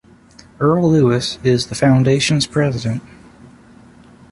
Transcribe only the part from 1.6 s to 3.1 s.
the Foundation's president.